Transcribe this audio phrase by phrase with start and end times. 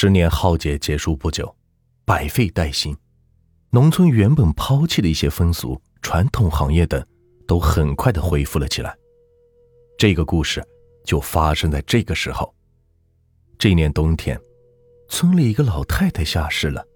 [0.00, 1.52] 十年浩劫结束不久，
[2.04, 2.96] 百废待兴，
[3.70, 7.04] 农村原本抛弃的一些风俗、传统行业等，
[7.48, 8.96] 都很快的恢复了起来。
[9.98, 10.64] 这个故事
[11.04, 12.54] 就发生在这个时候。
[13.58, 14.40] 这年冬天，
[15.08, 16.86] 村里一个老太太下世了，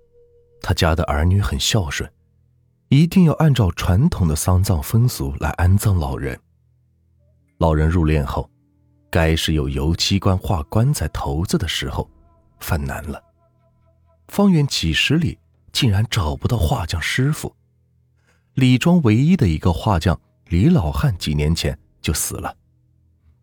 [0.60, 2.08] 她家的儿女很孝顺，
[2.88, 6.38] 一定要按照传统的丧葬风俗来安葬老人。
[7.58, 8.48] 老人入殓后，
[9.10, 12.08] 该是有油漆官画棺材头子的时候。
[12.62, 13.22] 犯难了，
[14.28, 15.38] 方圆几十里
[15.72, 17.54] 竟然找不到画匠师傅。
[18.54, 22.56] 李庄唯一的一个画匠李老汉几年前就死了，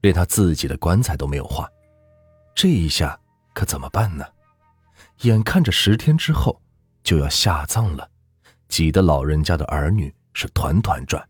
[0.02, 1.68] 连他自己的棺材都没有画，
[2.55, 3.20] 这一下
[3.54, 4.26] 可怎么办呢？
[5.22, 6.62] 眼看着十天之后
[7.04, 8.10] 就要下葬了，
[8.68, 11.27] 急得老人家的儿女是团团转，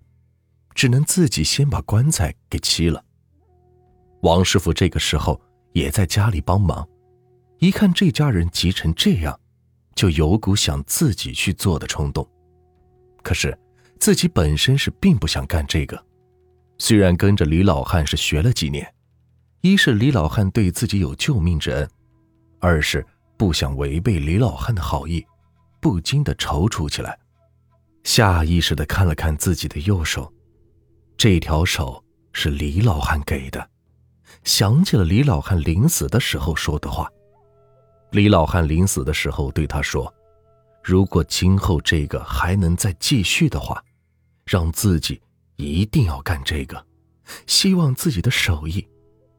[0.76, 3.04] 只能自己先把棺材给漆了。
[4.24, 5.40] 王师傅这个时候
[5.72, 6.86] 也在家里帮忙。
[7.60, 9.38] 一看这家人急成这样，
[9.94, 12.28] 就有股想自己去做的冲动。
[13.22, 13.58] 可是
[14.00, 16.06] 自己本身是并不想干这个。
[16.78, 18.90] 虽然跟着李老汉是学了几年，
[19.60, 21.90] 一是李老汉对自己有救命之恩，
[22.60, 25.26] 二是不想违背李老汉的好意，
[25.82, 27.20] 不禁的踌躇起来。
[28.06, 30.34] 下意识的看了看自己的右手，
[31.18, 32.02] 这条手
[32.32, 33.70] 是李老汉给的，
[34.46, 37.12] 想起了李老汉临死的时候说的话。
[38.12, 40.12] 李老汉临死的时候对他说
[40.84, 43.84] ：“如果今后这个还能再继续的话，
[44.46, 45.22] 让自己
[45.58, 46.84] 一定要干这个，
[47.46, 48.88] 希望自己的手艺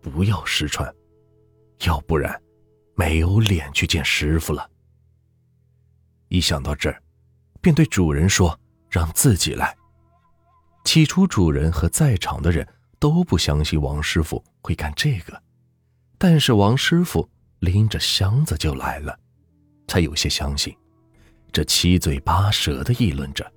[0.01, 0.89] 不要失传，
[1.81, 2.41] 要不然
[2.95, 4.71] 没有脸去见师傅了。”
[6.29, 7.03] 一想到这儿，
[7.61, 8.57] 便对主人说
[8.89, 9.77] ：“让自己来。”
[10.85, 12.67] 起初，主人和在场的人
[13.01, 15.43] 都不相信王师傅会干这个，
[16.19, 17.29] 但是王师傅。
[17.61, 19.19] 拎着箱子就来了，
[19.87, 20.75] 才有些相信。
[21.53, 23.51] 这七嘴八舌的议论着，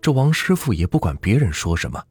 [0.00, 2.02] 这王师傅也不管别人说什么，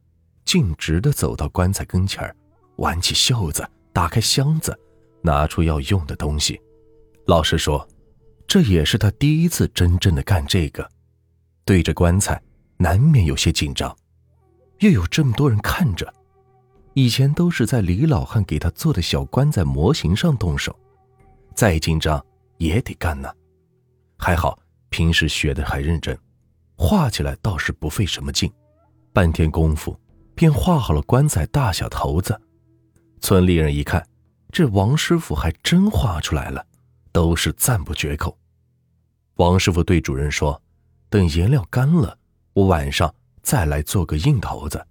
[0.45, 2.35] 径直的走到棺材跟前，
[2.77, 4.77] 挽起袖子，打开箱子，
[5.21, 6.59] 拿出要用的东西。
[7.27, 7.87] 老实说，
[8.47, 10.89] 这也是他第一次真正的干这个。
[11.63, 12.41] 对着棺材，
[12.77, 13.95] 难免有些紧张，
[14.79, 16.11] 又有这么多人看着。
[16.95, 20.75] 以前都是在李老汉给他做的小棺材模型上动手。
[21.59, 22.25] 再紧张
[22.57, 23.29] 也得干呢，
[24.17, 26.17] 还好平时学的还认真，
[26.77, 28.49] 画起来倒是不费什么劲，
[29.11, 29.93] 半天功夫
[30.33, 32.39] 便画好了棺材大小头子。
[33.19, 34.01] 村里人一看，
[34.53, 36.65] 这王师傅还真画出来了，
[37.11, 38.39] 都是赞不绝口。
[39.35, 40.61] 王师傅对主人说
[41.11, 42.17] ：“等颜料干了，
[42.53, 44.81] 我晚上再来做个硬头子。”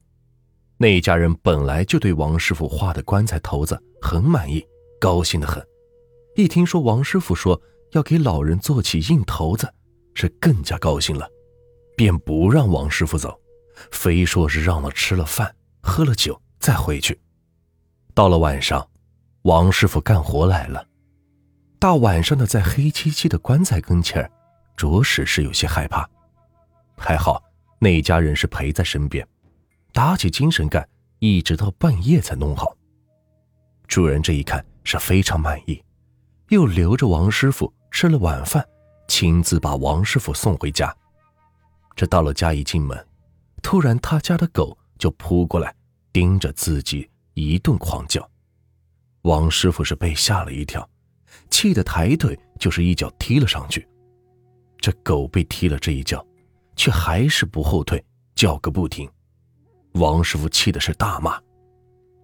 [0.77, 4.62] 那一家人本来就对王师傅画的棺材头子很满意，
[5.00, 5.67] 高兴的很。
[6.38, 7.60] 一听说王师傅说
[7.94, 9.75] 要给老人做起硬头子，
[10.15, 11.28] 是更加高兴了，
[11.97, 13.37] 便不让王师傅走，
[13.91, 17.21] 非说是让他吃了饭、喝了酒再回去。
[18.15, 18.88] 到了晚上，
[19.43, 20.87] 王师傅干活来了，
[21.81, 24.31] 大晚上的在黑漆漆的棺材跟前
[24.76, 26.09] 着实是有些害怕。
[26.97, 27.43] 还好
[27.81, 29.26] 那家人是陪在身边，
[29.93, 30.88] 打起精神干，
[31.19, 32.76] 一直到半夜才弄好。
[33.88, 35.82] 主人这一看是非常满意。
[36.48, 38.66] 又留着王师傅吃了晚饭，
[39.06, 40.94] 亲自把王师傅送回家。
[41.94, 43.06] 这到了家一进门，
[43.62, 45.75] 突然他家的狗就扑过来，
[46.12, 48.26] 盯着自己一顿狂叫。
[49.22, 50.88] 王师傅是被吓了一跳，
[51.50, 53.87] 气得抬腿就是一脚踢了上去。
[54.78, 56.25] 这狗被踢了这一脚，
[56.76, 58.03] 却还是不后退，
[58.34, 59.10] 叫个不停。
[59.94, 61.38] 王师傅气的是大骂：“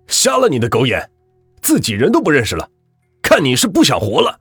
[0.06, 1.10] 瞎了你的狗眼，
[1.60, 2.70] 自己人都不认识了！”
[3.24, 4.38] 看你是不想活了，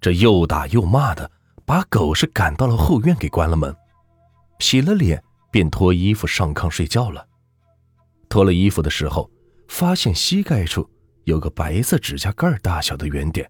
[0.00, 1.30] 这又打又骂的，
[1.66, 3.76] 把狗是赶到了后院，给关了门，
[4.58, 7.28] 洗了脸，便脱衣服上炕睡觉了。
[8.30, 9.30] 脱了衣服的时候，
[9.68, 10.88] 发现膝盖处
[11.24, 13.48] 有个白色指甲盖大小的圆点，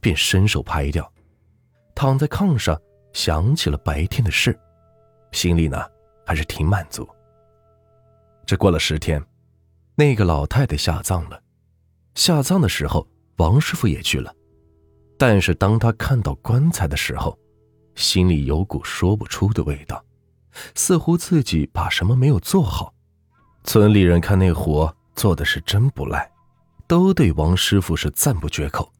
[0.00, 1.12] 便伸手拍掉，
[1.94, 2.80] 躺在炕上，
[3.12, 4.58] 想起了白天的事，
[5.32, 5.78] 心里呢
[6.24, 7.06] 还是挺满足。
[8.46, 9.22] 这过了十天，
[9.96, 11.40] 那个老太太下葬了，
[12.14, 13.06] 下葬的时候。
[13.40, 14.30] 王师傅也去了，
[15.16, 17.38] 但是当他看到棺材的时候，
[17.94, 20.04] 心里有股说不出的味道，
[20.74, 22.92] 似乎自己把什么没有做好。
[23.64, 26.30] 村里人看那活做的是真不赖，
[26.86, 28.92] 都对王师傅是赞不绝口。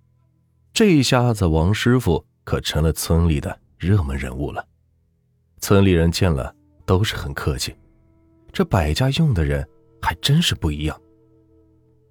[0.73, 4.67] 这一下子，王师傅可成了村里的热门人物了。
[5.61, 6.55] 村里人见了
[6.87, 7.77] 都是很客气。
[8.55, 9.69] 这百家用的人
[10.01, 10.99] 还真是不一样。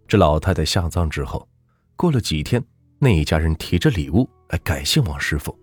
[0.07, 1.48] 这老太太下葬之后。
[1.99, 2.63] 过了几天，
[2.97, 5.53] 那一家人提着礼物来感谢王师傅，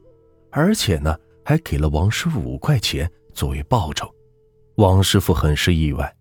[0.50, 4.14] 而且呢，还给了王师傅五块钱作为报酬。
[4.74, 6.14] 王师傅很是意外，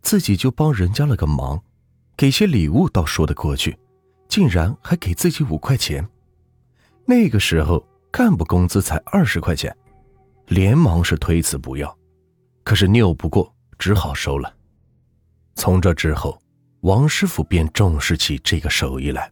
[0.00, 1.60] 自己就帮人家了个忙，
[2.16, 3.76] 给些礼物倒说得过去，
[4.28, 6.08] 竟然还给自己五块钱。
[7.04, 9.76] 那个时候干部工资才二十块钱，
[10.46, 11.98] 连忙是推辞不要，
[12.62, 14.54] 可是拗不过，只好收了。
[15.56, 16.40] 从这之后，
[16.82, 19.28] 王师傅便重视起这个手艺来。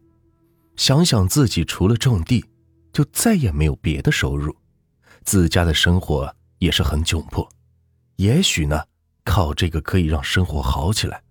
[0.76, 2.44] 想想自己除了种地，
[2.92, 4.54] 就再也没有别的收入，
[5.24, 7.48] 自家的生活也是很窘迫。
[8.16, 8.82] 也许呢，
[9.24, 11.22] 靠这个可以让生活好起来。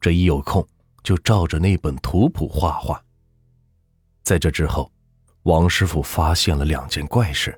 [0.00, 0.66] 这一有空，
[1.02, 3.02] 就照着那本图谱画画。
[4.22, 4.90] 在这之后，
[5.44, 7.54] 王师傅发现了两件怪事。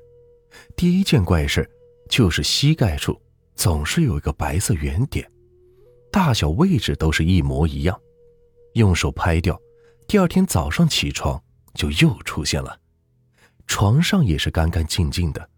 [0.75, 1.69] 第一件怪事
[2.09, 3.19] 就是膝盖处
[3.55, 5.29] 总是有一个白色圆点。
[6.11, 7.99] 大小位置都是一模一样，
[8.73, 9.59] 用手拍掉，
[10.09, 11.39] 第二天早上起床
[11.75, 12.79] 就又出现了。
[13.67, 15.49] 床上也是干干净净的，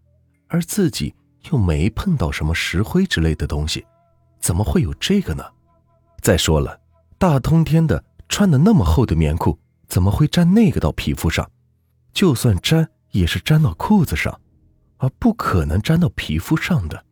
[0.46, 1.14] 而自己
[1.50, 3.82] 又没碰到什么石灰之类的东西，
[4.40, 5.42] 怎么会有这个呢？
[6.20, 6.78] 再说了，
[7.16, 9.58] 大冬天的穿的那么厚的棉裤，
[9.88, 11.50] 怎么会粘那个到皮肤上？
[12.12, 14.38] 就算粘，也是粘到裤子上，
[14.98, 17.02] 而不可能粘到皮肤上的。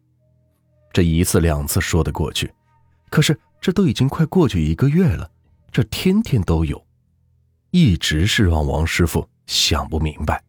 [0.92, 2.52] 这一次两次说得过去。
[3.08, 5.30] 可是这都已经快过去一个月了，
[5.72, 6.86] 这天天都有，
[7.70, 10.42] 一直是让王师傅想不明白。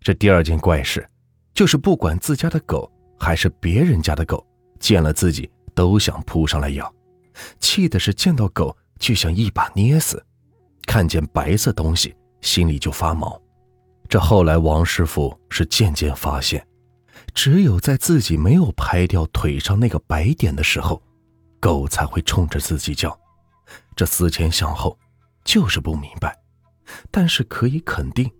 [0.00, 1.08] 这第二件怪事，
[1.52, 4.46] 就是不管自家的狗还是别人家的狗，
[4.78, 6.92] 见了自己都想扑上来咬，
[7.58, 10.24] 气的是见到狗就想一把捏死，
[10.86, 13.40] 看见白色东西心里就发毛。
[14.08, 16.64] 这后来王师傅是渐渐发现，
[17.34, 21.02] 只有在自己没有拍掉腿上那个白点的时候。
[21.58, 23.18] 狗才会冲着自己叫，
[23.96, 24.96] 这思前想后，
[25.46, 26.38] 就是不明白。
[27.10, 28.30] 但是可以肯定，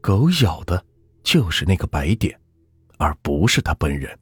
[0.00, 0.82] 狗咬的
[1.24, 2.40] 就是那个白点，
[2.98, 4.16] 而不是他本人。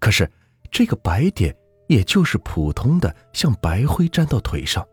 [0.00, 0.30] 可是
[0.70, 1.56] 这个白点
[1.88, 4.86] 也就是普通的，像白灰粘到腿上，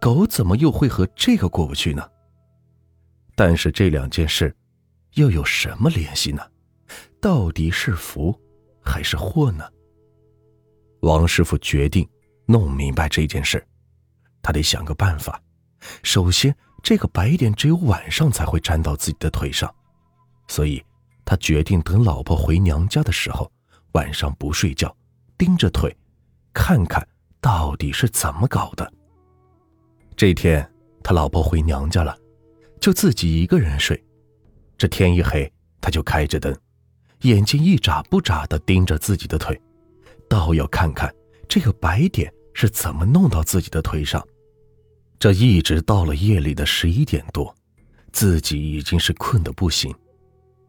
[0.00, 2.06] 狗怎么又会和这个过不去呢？
[3.34, 4.54] 但是这两件事
[5.14, 6.42] 又有什么联系呢？
[7.20, 8.38] 到底是福
[8.82, 9.64] 还是祸呢？
[11.00, 12.06] 王师傅决定
[12.44, 13.66] 弄明白这件事，
[14.42, 15.40] 他得想个办法。
[16.02, 19.72] 首先，这个白点只有晚上才会粘到自己的腿上，
[20.48, 20.82] 所以
[21.24, 23.50] 他决定等老婆回娘家的时候，
[23.92, 24.94] 晚上不睡觉，
[25.38, 25.94] 盯着腿，
[26.52, 27.06] 看看
[27.40, 28.92] 到底是怎么搞的。
[30.16, 30.70] 这天，
[31.02, 32.16] 他老婆回娘家了，
[32.80, 34.02] 就自己一个人睡。
[34.76, 35.50] 这天一黑，
[35.80, 36.54] 他就开着灯，
[37.22, 39.60] 眼睛一眨不眨地盯着自己的腿。
[40.28, 41.12] 倒要看看
[41.48, 44.26] 这个白点是怎么弄到自己的腿上。
[45.20, 47.54] 这一直到了夜里的十一点多，
[48.10, 49.94] 自己已经是困得不行，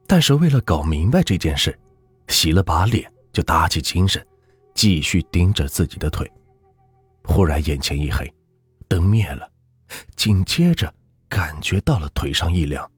[0.06, 1.80] 但是为了搞明白这件事，
[2.28, 4.22] 洗了把脸就打起精神，
[4.76, 6.30] 继续盯着自己的腿。
[7.24, 8.30] 忽然眼前一黑，
[8.90, 9.50] 灯灭了，
[10.18, 10.94] 紧接着
[11.30, 12.92] 感觉到了腿上一凉，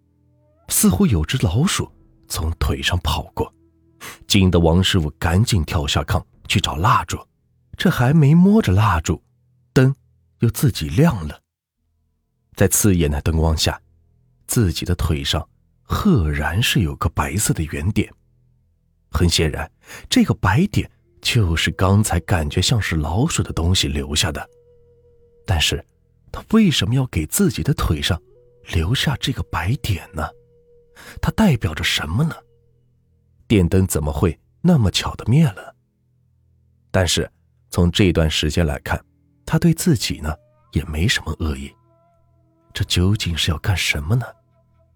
[0.70, 1.88] 似乎有只老鼠
[2.28, 3.54] 从腿上跑过，
[4.28, 6.22] 惊得王师傅赶紧跳下炕。
[6.46, 7.18] 去找蜡烛，
[7.78, 9.24] 这还没摸着蜡烛，
[9.72, 9.96] 灯
[10.40, 11.40] 又自己亮了。
[12.56, 13.80] 在刺眼的灯光下，
[14.48, 15.48] 自己的腿上
[15.82, 18.12] 赫然是有个白色的圆点。
[19.12, 19.70] 很显然，
[20.10, 20.90] 这个白点
[21.22, 24.50] 就是刚才感觉像是老鼠的东西留下的。
[25.46, 25.86] 但是，
[26.32, 28.20] 他为什么要给自己的腿上
[28.74, 30.28] 留下这个白点呢？
[31.22, 32.36] 它代表着什么呢？
[33.48, 35.76] 电灯怎么会那么巧的灭了？
[36.90, 37.30] 但是，
[37.70, 39.04] 从这段时间来看，
[39.46, 40.34] 他对自己呢
[40.72, 41.72] 也没什么恶意。
[42.74, 44.26] 这究竟是要干什么呢？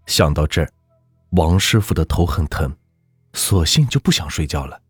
[0.07, 0.71] 想到这儿，
[1.31, 2.75] 王师傅的头很疼，
[3.33, 4.81] 索性就不想睡觉了。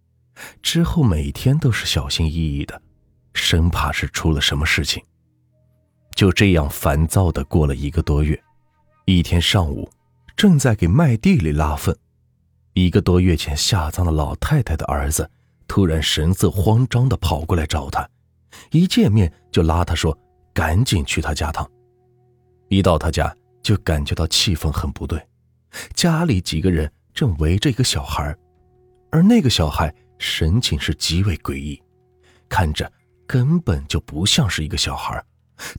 [0.61, 2.81] 之后每天都是小心翼翼的，
[3.33, 5.03] 生怕是出了什么事情。
[6.15, 8.41] 就这样烦躁的过了一个多月。
[9.05, 9.89] 一天上午，
[10.35, 11.97] 正在给麦地里拉粪，
[12.73, 15.29] 一个多月前下葬的老太太的儿子。
[15.67, 18.09] 突然神色慌张的跑过来找他，
[18.71, 20.17] 一见面就拉他说
[20.53, 21.69] ：“赶紧去他家趟。”
[22.69, 25.21] 一到他家就感觉到气氛很不对，
[25.93, 28.35] 家里几个人正围着一个小孩，
[29.11, 31.81] 而那个小孩神情是极为诡异，
[32.49, 32.91] 看着
[33.25, 35.23] 根本就不像是一个小孩，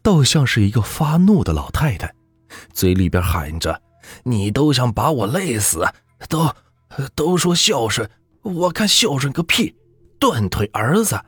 [0.02, 2.12] 倒像是一个发怒的老太太，
[2.72, 3.82] 嘴里边喊着
[4.24, 5.86] ：“你都想把我累死，
[6.28, 6.52] 都
[7.14, 8.08] 都说孝顺。”
[8.42, 9.74] 我看孝顺个屁！
[10.18, 11.20] 断腿儿子，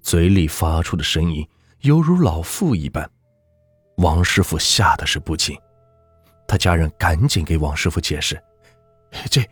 [0.00, 1.46] 嘴里发出的声音
[1.80, 3.10] 犹如老妇一般。
[3.96, 5.56] 王师傅吓得是不轻，
[6.46, 8.40] 他家人赶紧给王师傅解释
[9.30, 9.42] ：“这，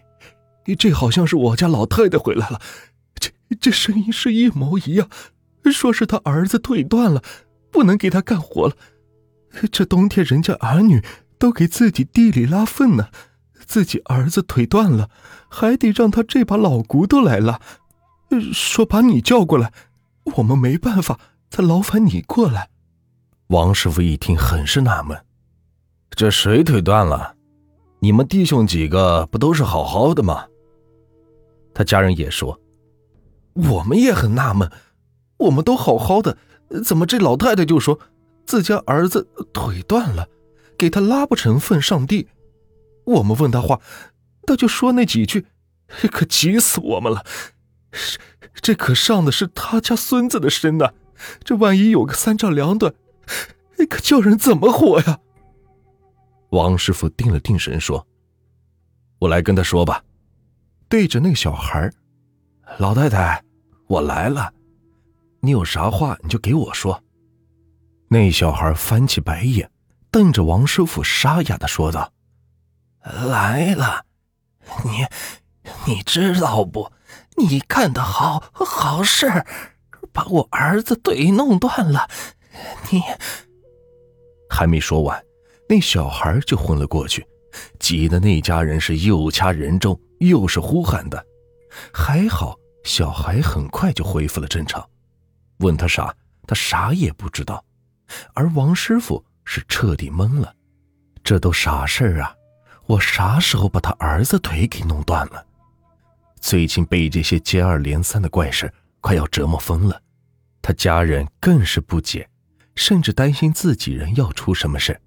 [0.77, 2.61] 这好像是我家老太太回来了，
[3.15, 5.09] 这这声音是一模一样，
[5.73, 7.23] 说是他儿子腿断了，
[7.71, 8.77] 不能给他干活了。
[9.73, 11.03] 这冬天人家儿女
[11.39, 13.09] 都给自己地里拉粪呢，
[13.65, 15.09] 自己儿子腿断了，
[15.49, 17.61] 还得让他这把老骨头来拉。
[18.53, 19.73] 说把你叫过来，
[20.37, 21.19] 我们没办法，
[21.51, 22.69] 才劳烦你过来。”
[23.49, 25.19] 王师傅一听，很是纳闷。
[26.11, 27.35] 这谁腿断了？
[28.01, 30.47] 你们弟兄几个不都是好好的吗？
[31.75, 32.59] 他家人也说，
[33.55, 34.71] 我们也很纳闷，
[35.37, 36.39] 我们都好好的，
[36.85, 37.99] 怎么这老太太就说
[38.47, 40.29] 自家儿子腿断了，
[40.79, 42.29] 给他拉不成粪上地？
[43.05, 43.81] 我们问他话，
[44.47, 45.47] 他就说那几句，
[46.11, 47.25] 可急死我们了。
[47.93, 48.19] 这
[48.63, 50.93] 这可上的是他家孙子的身呐，
[51.43, 52.95] 这万一有个三长两短，
[53.89, 55.19] 可叫人怎么活呀？
[56.51, 58.07] 王师傅定了定神，说
[59.19, 60.03] ：“我来跟他说吧。”
[60.89, 61.91] 对着那个小孩
[62.79, 63.43] 老太太，
[63.89, 64.53] 我来了，
[65.41, 67.03] 你有啥话你就给我说。”
[68.09, 69.69] 那小孩翻起白眼，
[70.11, 72.13] 瞪着王师傅，沙哑的说道
[73.03, 74.05] ：“来了，
[74.85, 75.07] 你
[75.87, 76.93] 你知道不？
[77.37, 79.45] 你干的好好事，
[80.13, 82.09] 把我儿子腿弄断了。
[82.91, 83.03] 你
[84.49, 85.23] 还没说完。”
[85.69, 87.27] 那小孩就昏了过去，
[87.79, 91.27] 急得那家人是又掐人中，又是呼喊的。
[91.93, 94.87] 还好小孩很快就恢复了正常。
[95.59, 96.15] 问他啥，
[96.47, 97.65] 他啥也不知道。
[98.35, 100.55] 而王师傅是彻底懵了，
[101.25, 102.35] 这都啥事儿啊？
[102.87, 105.45] 我啥时候把他儿子腿给弄断了？
[106.41, 108.71] 最近被这些接二连三的怪事
[109.01, 109.99] 快要折磨疯了。
[110.61, 112.29] 他家人更是不解，
[112.77, 115.01] 甚至担心自己人要出什么事。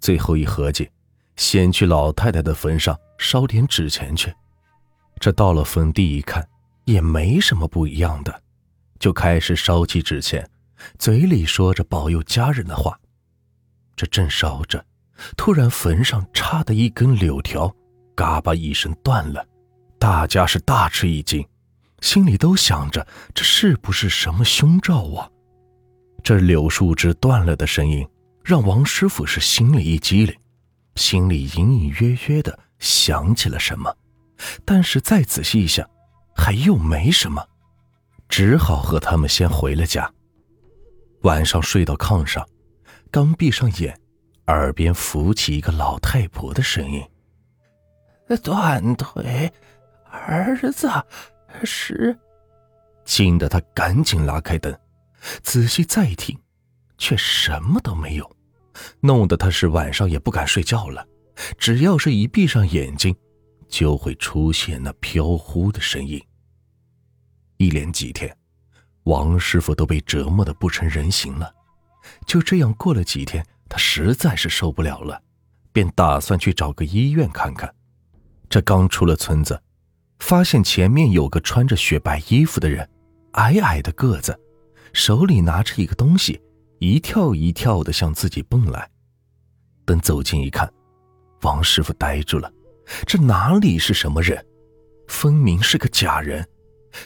[0.00, 0.90] 最后一合计，
[1.36, 4.34] 先去老太太的坟上烧点纸钱去。
[5.18, 6.46] 这到了坟地一看，
[6.84, 8.42] 也没什么不一样的，
[8.98, 10.48] 就开始烧起纸钱，
[10.98, 12.98] 嘴里说着保佑家人的话。
[13.96, 14.84] 这正烧着，
[15.36, 17.74] 突然坟上插的一根柳条，
[18.14, 19.46] 嘎巴一声断了。
[19.98, 21.46] 大家是大吃一惊，
[22.00, 25.30] 心里都想着这是不是什么凶兆啊？
[26.24, 28.04] 这柳树枝断了的声音。
[28.42, 30.36] 让王师傅是心里一激灵，
[30.96, 33.96] 心里隐隐约约的想起了什么，
[34.66, 35.88] 但是再仔细一想，
[36.36, 37.42] 还又没什么，
[38.28, 40.12] 只好和他们先回了家。
[41.22, 42.46] 晚上睡到炕上，
[43.10, 43.98] 刚闭上眼，
[44.48, 47.02] 耳边浮起一个老太婆的声音
[48.44, 49.50] ：“断腿，
[50.10, 50.86] 儿子
[51.64, 52.14] 是。”
[53.06, 54.78] 惊得他赶紧拉开灯，
[55.42, 56.38] 仔细再听。
[56.96, 58.36] 却什么都没有，
[59.00, 61.06] 弄得他是晚上也不敢睡觉了。
[61.58, 63.14] 只要是一闭上眼睛，
[63.68, 66.24] 就会出现那飘忽的声音。
[67.56, 68.34] 一连几天，
[69.02, 71.52] 王师傅都被折磨的不成人形了。
[72.26, 75.20] 就这样过了几天，他实在是受不了了，
[75.72, 77.74] 便打算去找个医院看看。
[78.48, 79.60] 这刚出了村子，
[80.20, 82.88] 发现前面有个穿着雪白衣服的人，
[83.32, 84.38] 矮矮的个子，
[84.94, 86.40] 手里拿着一个东西。
[86.80, 88.90] 一跳一跳的向自己蹦来，
[89.86, 90.70] 等走近一看，
[91.40, 92.52] 王师傅呆住了。
[93.06, 94.44] 这哪里是什么人？
[95.08, 96.46] 分明是个假人。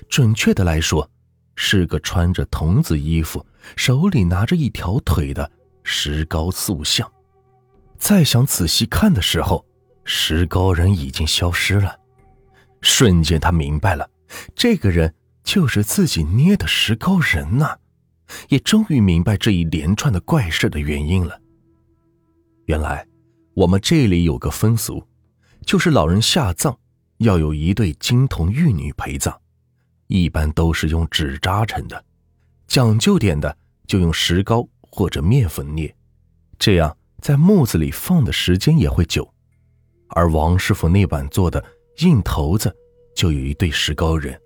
[0.08, 1.08] 准确的来说，
[1.54, 3.44] 是个穿着童子衣服、
[3.76, 5.48] 手里拿着一条腿的
[5.84, 7.08] 石膏塑像。
[7.96, 9.64] 再想仔细看的时候，
[10.04, 11.96] 石膏人已经消失了。
[12.80, 14.08] 瞬间，他明白了，
[14.56, 15.14] 这个人
[15.48, 17.78] 就是自己捏的石膏人呐。
[18.50, 21.40] 也终于明白这一连串的怪事的原因了。
[22.66, 23.06] 原来，
[23.54, 25.02] 我们这里有个风俗，
[25.64, 26.78] 就是老人下葬
[27.16, 29.34] 要有一对金童玉女陪葬，
[30.08, 32.04] 一般都是用纸扎成的，
[32.66, 35.96] 讲究点的就用石膏或者面粉捏，
[36.58, 39.26] 这样在墓子里放的时间也会久。
[40.08, 41.64] 而王师傅那版做的
[42.00, 42.70] 硬头子
[43.16, 44.38] 就有一对石膏人，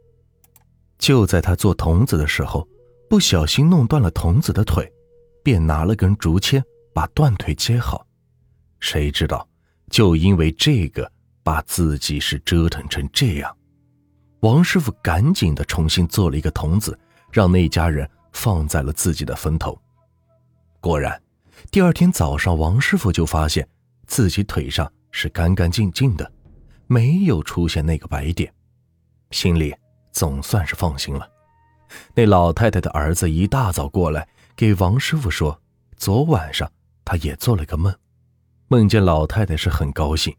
[1.02, 2.66] 就在他做童子的时候。
[3.10, 4.90] 不小心弄断了童子的腿，
[5.44, 8.06] 便拿了根竹签把断腿接好。
[8.80, 9.46] 谁知道，
[9.90, 13.54] 就因为这个，把自己是折腾成这样。
[14.40, 16.98] 王师傅赶紧的重新做了一个童子，
[17.30, 19.78] 让那家人放在了自己的坟头。
[20.80, 21.22] 果然，
[21.70, 23.68] 第二天早上，王师傅就发现
[24.06, 26.32] 自己腿上是干干净净的，
[26.86, 28.50] 没有出现那个白点，
[29.32, 29.74] 心里
[30.12, 31.28] 总算是放心了。
[32.14, 35.60] 那老太太的儿子一大早过来给王师傅说，
[35.96, 36.70] 昨晚上
[37.04, 37.94] 他也做了个梦，
[38.68, 40.34] 梦见老太太是很高兴，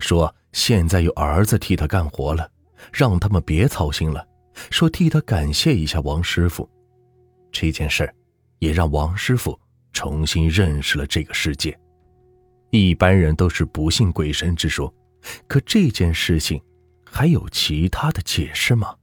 [0.00, 2.50] 说现在有儿子替她干活了，
[2.92, 4.26] 让他们别操心了，
[4.70, 6.68] 说替他感谢一下王师傅。
[7.50, 8.12] 这件事
[8.58, 9.58] 也让王师傅
[9.92, 11.78] 重新认识了这个世界。
[12.70, 14.92] 一般人都是不信鬼神之说，
[15.46, 16.62] 可这件事情
[17.10, 18.94] 还有其他的解释吗？